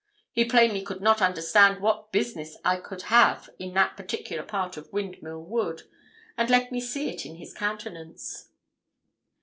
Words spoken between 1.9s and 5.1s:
business I could have in that particular part of the